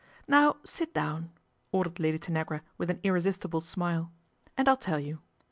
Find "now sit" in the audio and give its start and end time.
0.27-0.95